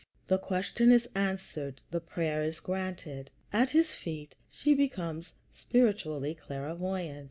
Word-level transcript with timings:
The 0.29 0.39
question 0.39 0.91
is 0.91 1.07
answered; 1.13 1.79
the 1.91 2.01
prayer 2.01 2.43
is 2.43 2.59
granted. 2.59 3.29
At 3.53 3.69
his 3.69 3.91
feet 3.93 4.33
she 4.49 4.73
becomes 4.73 5.35
spiritually 5.53 6.33
clairvoyant. 6.33 7.19